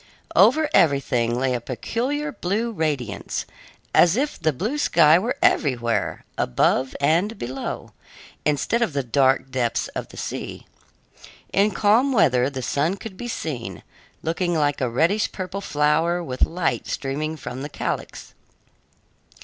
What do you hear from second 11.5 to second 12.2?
In calm